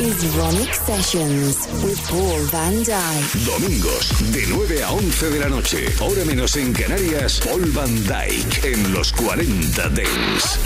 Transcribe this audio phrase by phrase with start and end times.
[0.00, 3.44] is Ronic Sessions with Paul Van Dyke.
[3.46, 5.86] Domingos, de 9 a 11 de la noche.
[6.00, 10.58] Hora menos en Canarias, Paul Van Dyke en los 40 Dents.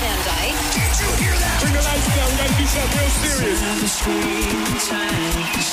[0.00, 0.54] Van Dyke.
[1.60, 3.60] Bring the lights down, we gotta do real serious.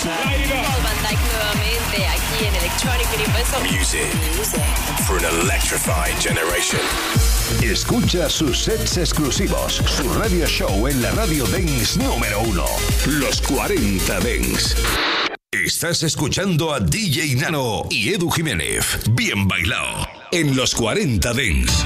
[0.05, 0.65] Light it up.
[0.65, 3.61] Paul Van Dyke nuevamente aquí en Electronic Universal.
[3.63, 4.09] Music
[5.05, 6.79] for an electrified generation.
[7.61, 12.65] Escucha sus sets exclusivos, su radio show en la radio Dance número uno.
[13.05, 14.75] Los 40 Dents.
[15.51, 18.99] Estás escuchando a DJ Nano y Edu Jiménez.
[19.11, 20.07] Bien bailado.
[20.31, 21.85] En los 40 Dents.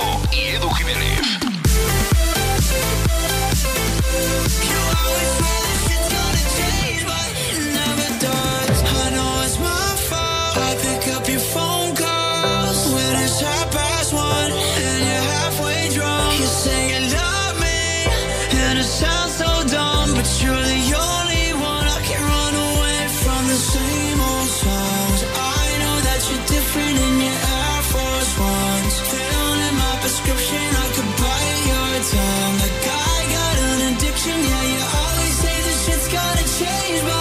[36.61, 37.20] Change my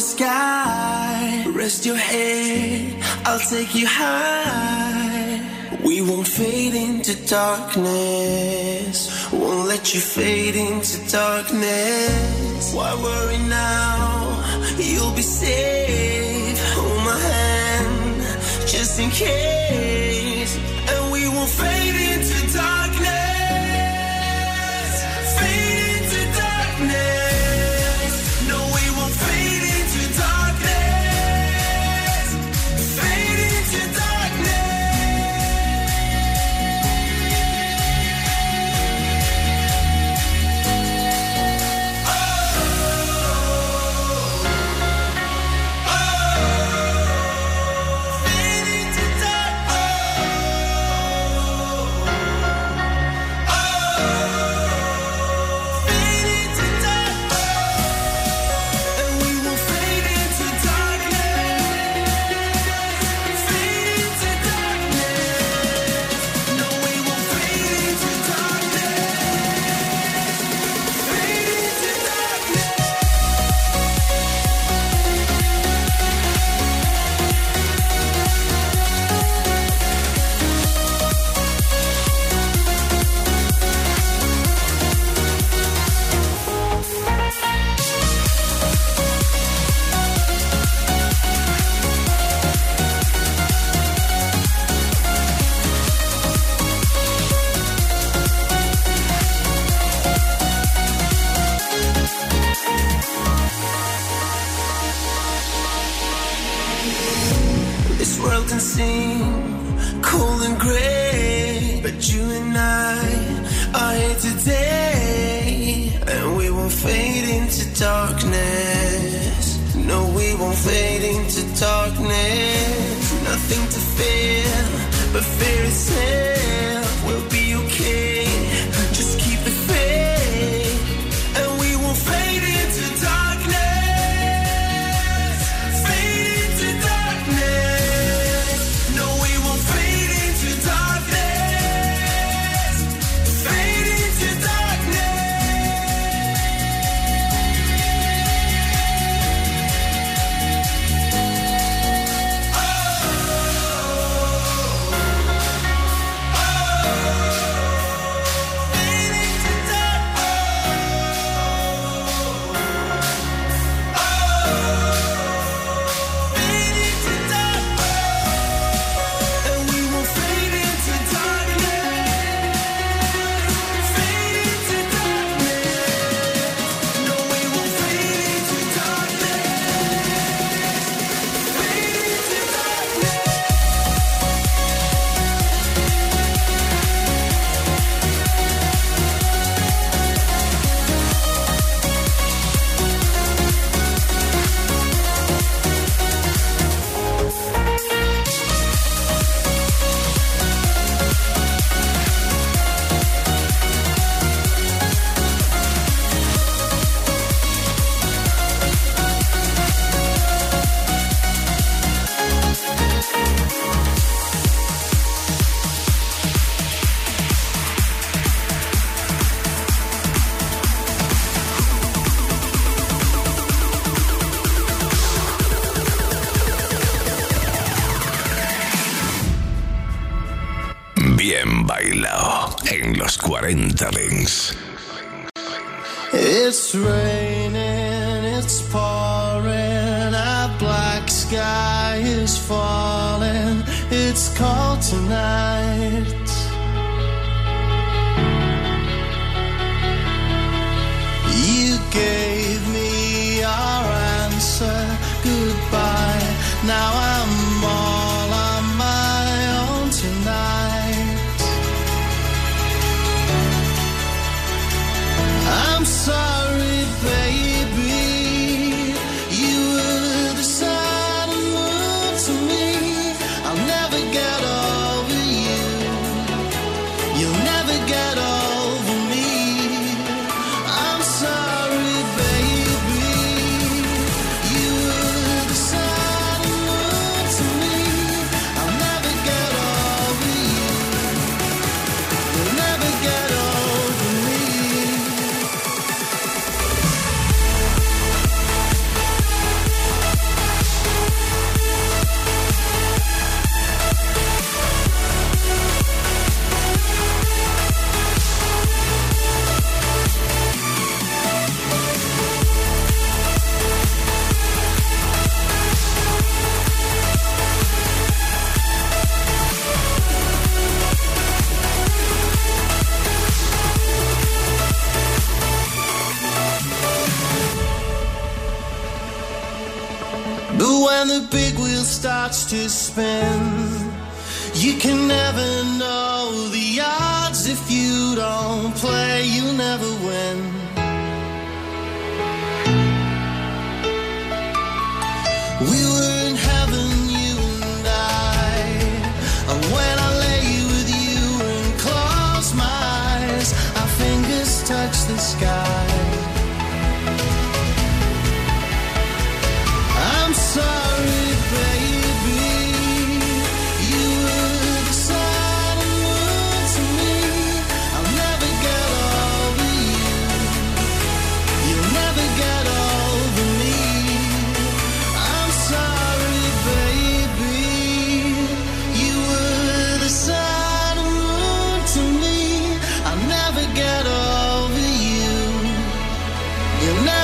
[0.00, 1.44] sky.
[1.54, 5.40] Rest your head, I'll take you high.
[5.84, 8.98] We won't fade into darkness.
[9.32, 12.74] Won't let you fade into darkness.
[12.74, 14.44] Why worry now?
[14.78, 16.58] You'll be safe.
[16.74, 18.22] Hold my hand,
[18.66, 20.17] just in case.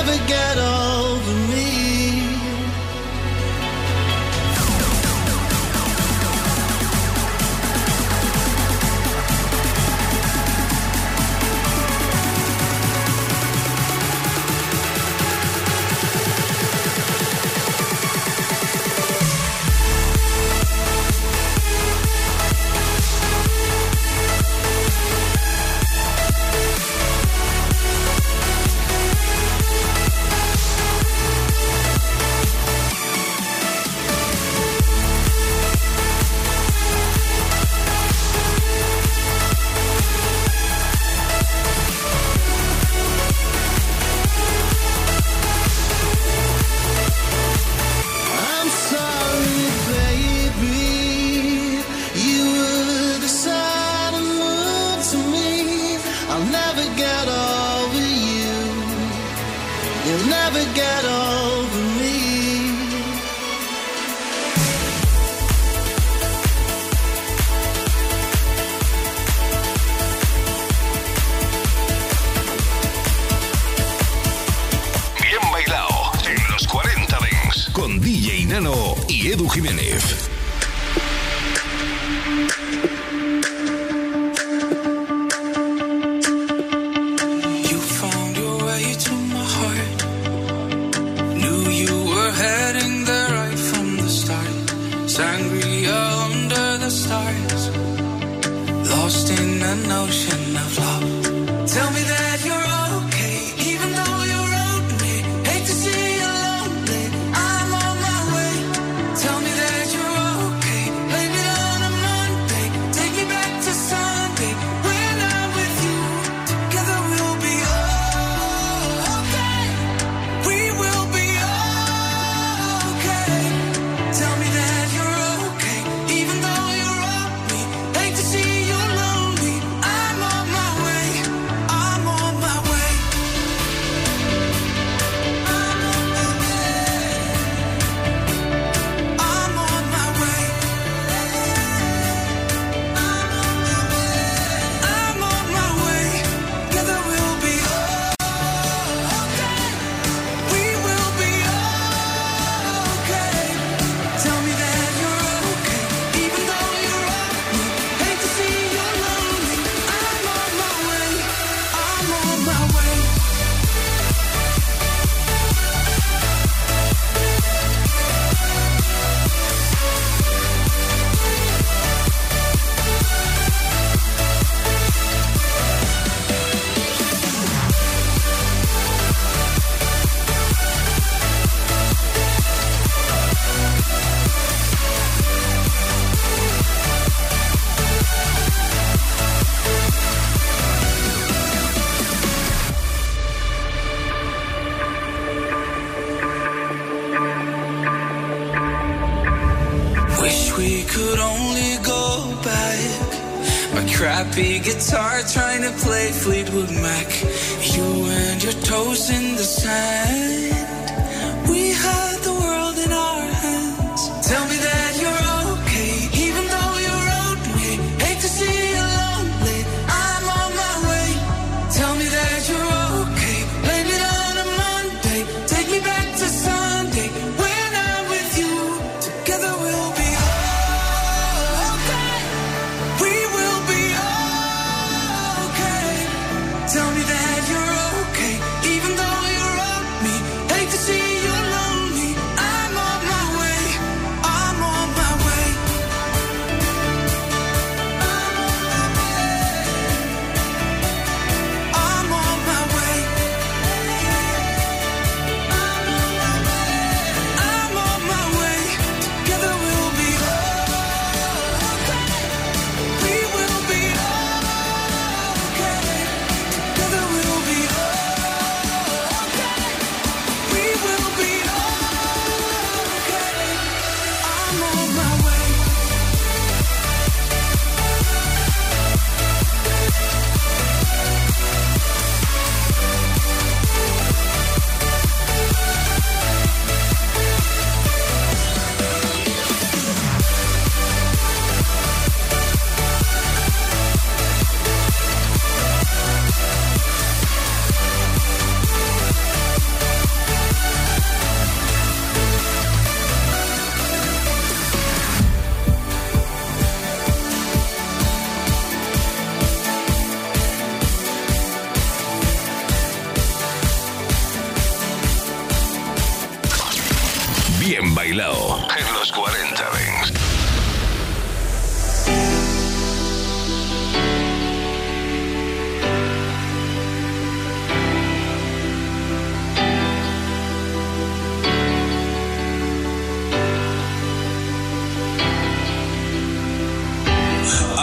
[0.05, 0.64] Never get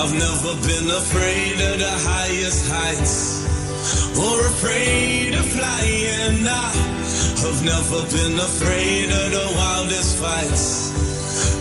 [0.03, 3.47] I've never been afraid of the highest heights
[4.19, 6.43] or afraid of flying.
[6.43, 6.75] I
[7.47, 10.91] have never been afraid of the wildest fights,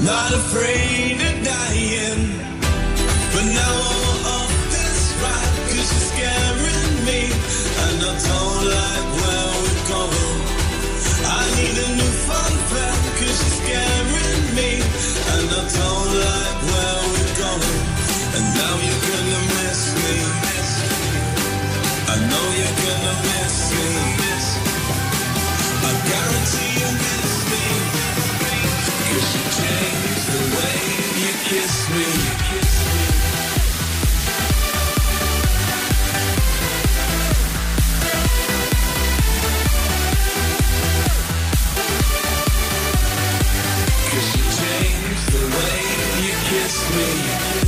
[0.01, 2.33] not afraid of dying.
[3.29, 9.49] But now I'm off this ride cause you're scaring me, and I don't like where
[9.61, 10.41] we're going.
[11.29, 14.71] I need a new fun fact cause you're scaring me,
[15.29, 17.00] and I don't like where.
[18.71, 20.15] And now you're gonna miss me.
[22.07, 23.87] I know you're gonna miss me.
[25.83, 27.33] I guarantee you miss
[29.35, 30.77] you changed the way
[31.23, 32.07] you kiss me.
[44.33, 45.77] You changed the way
[46.25, 46.33] you
[46.95, 47.60] me.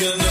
[0.00, 0.27] You're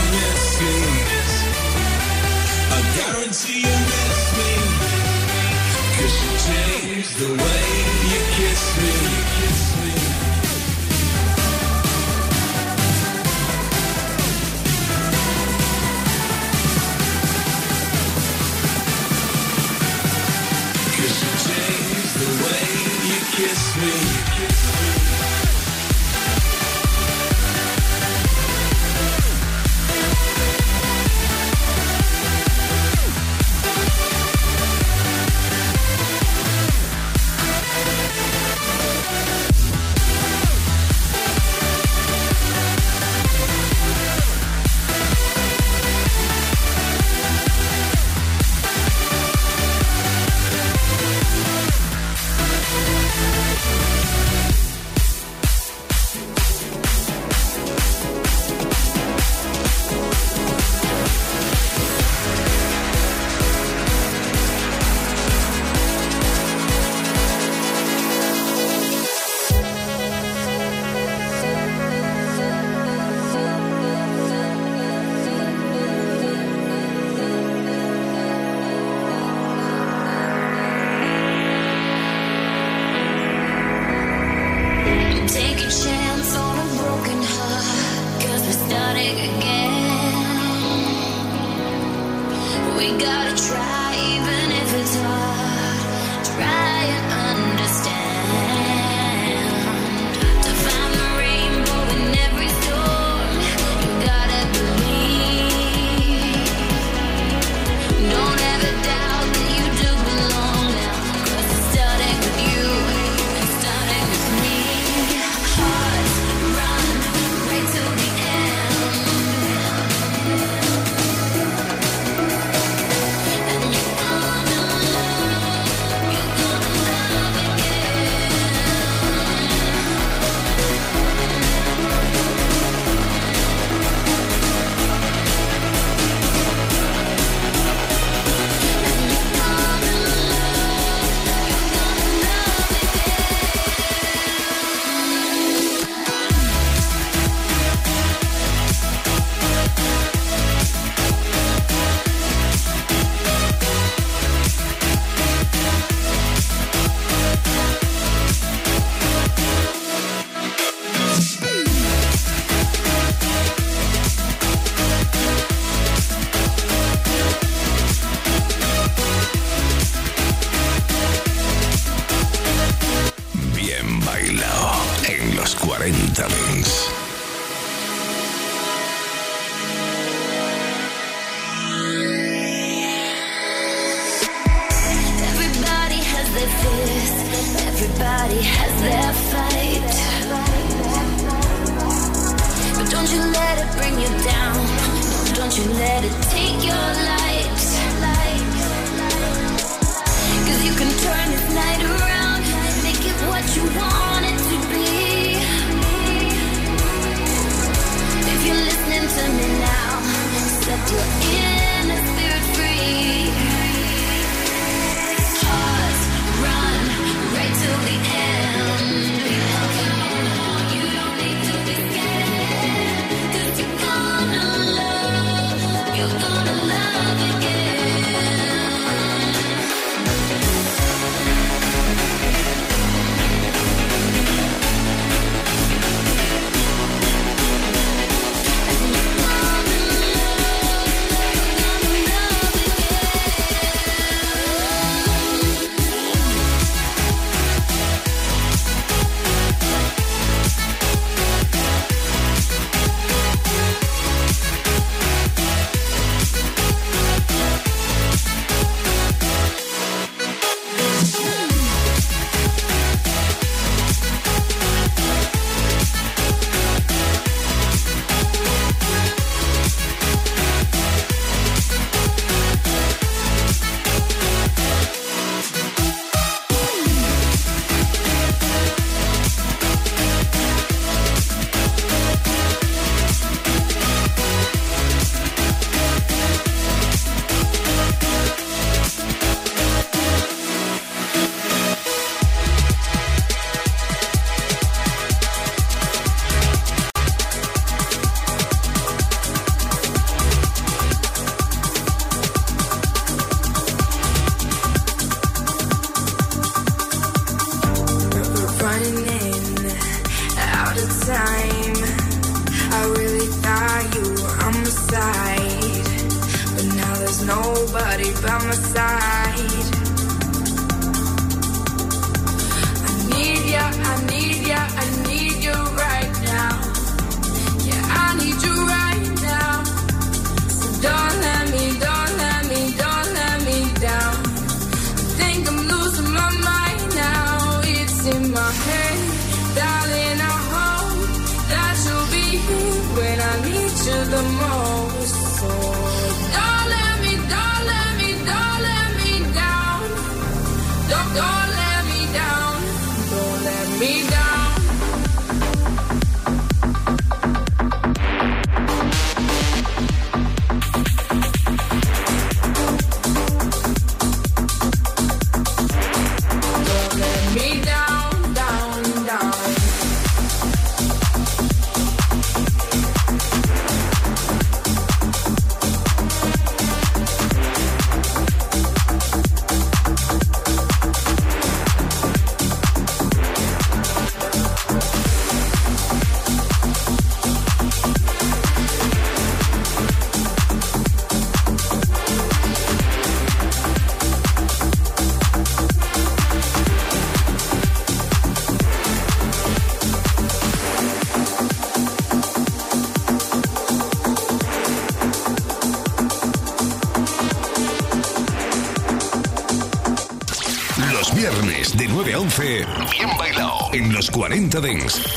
[414.09, 415.16] 40 Dents.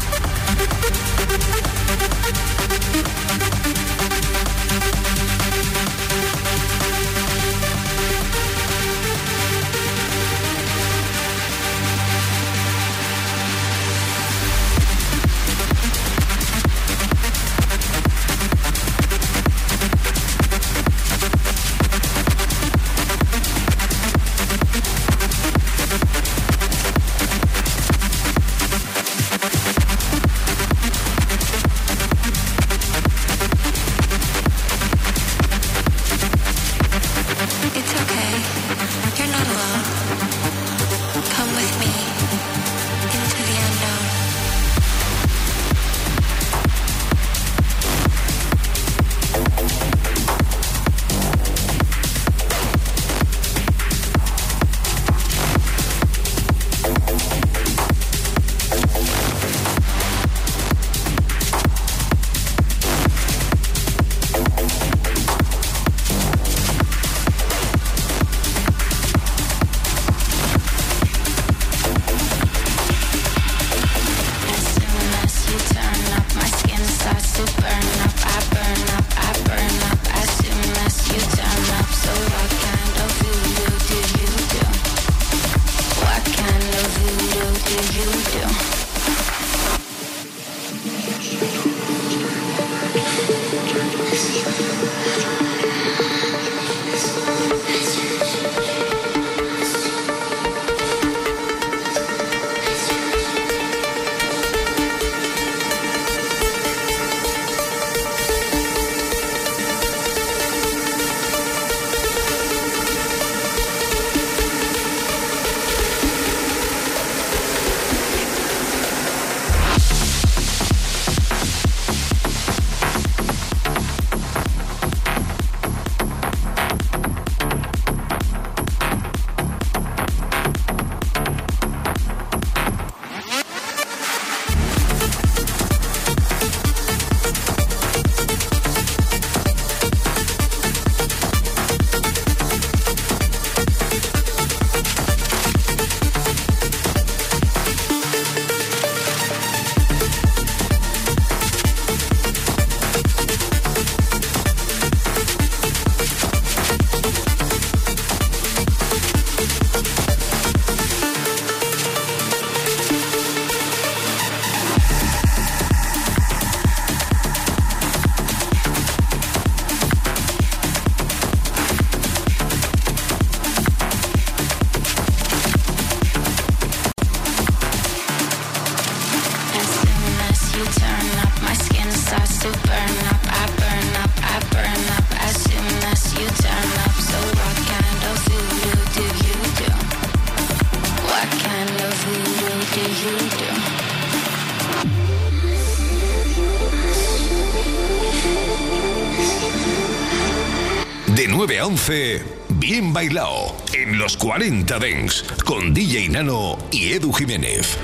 [201.61, 207.77] 11, bien bailado en los 40 Dengs con DJ Nano y Edu Jiménez.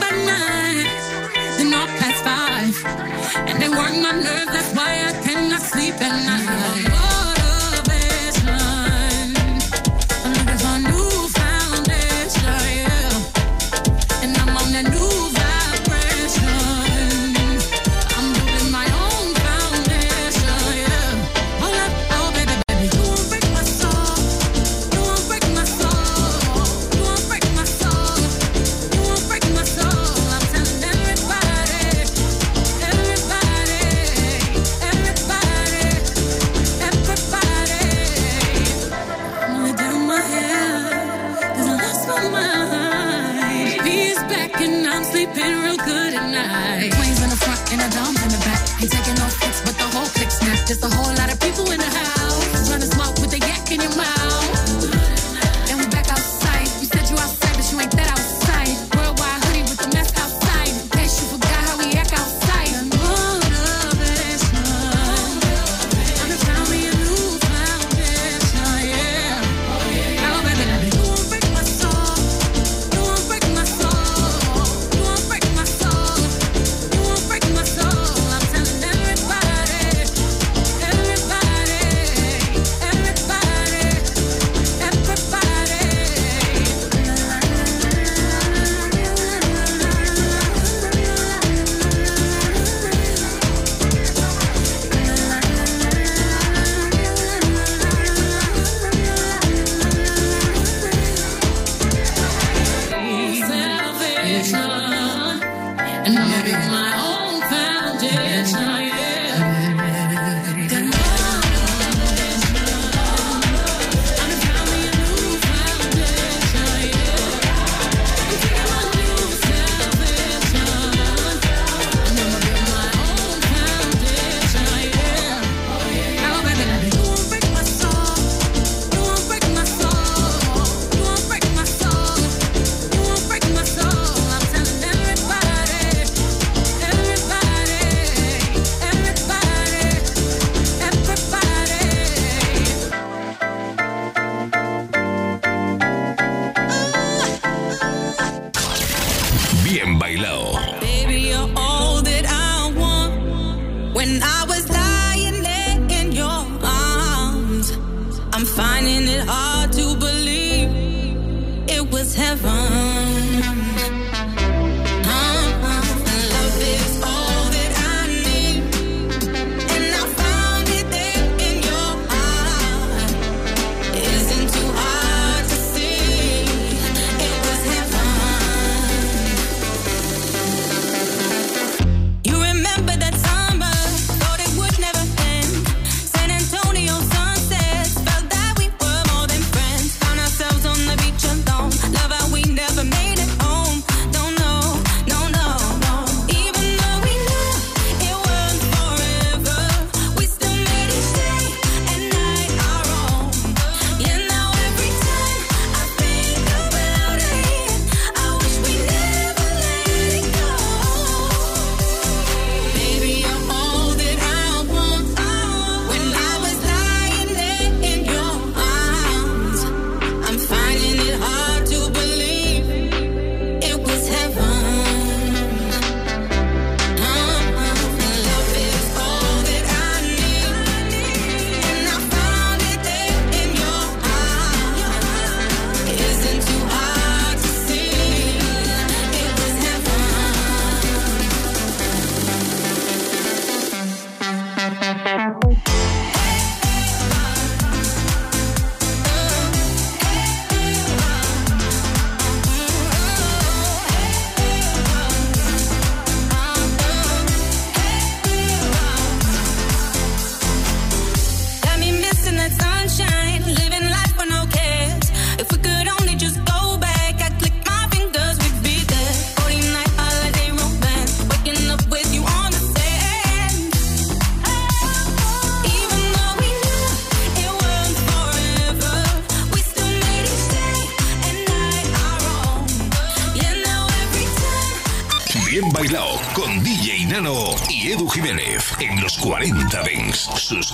[0.00, 0.88] by night,
[1.56, 1.70] they're
[2.00, 2.74] past five.
[3.48, 6.87] And they work my nerves, that's why I cannot sleep at night.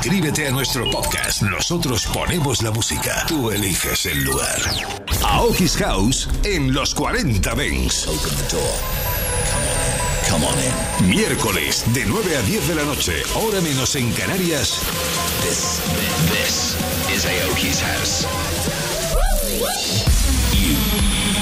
[0.05, 1.41] Suscríbete a nuestro podcast.
[1.41, 3.25] Nosotros ponemos la música.
[3.27, 4.61] Tú eliges el lugar.
[5.25, 8.07] Aokis House en los 40 Bens.
[10.29, 11.09] Come on in.
[11.09, 14.83] Miércoles de 9 a 10 de la noche, hora menos en Canarias.
[15.41, 15.81] This,
[16.29, 16.77] this,
[17.11, 18.27] is Aoki's house.
[20.53, 20.77] You,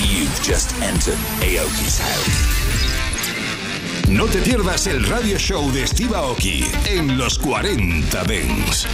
[0.08, 2.61] you've just entered Aoki's house.
[4.12, 8.86] No te pierdas el radio show de Steve Aoki en los 40 Dents.